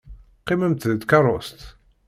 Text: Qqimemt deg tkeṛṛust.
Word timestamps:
Qqimemt 0.41 0.87
deg 0.89 0.99
tkeṛṛust. 1.01 1.59